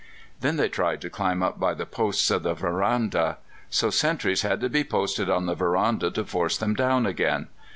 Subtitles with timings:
[0.39, 3.37] Then they tried to climb up by the posts of the veranda.
[3.69, 7.49] So sentries had to be posted on the veranda to force them down again.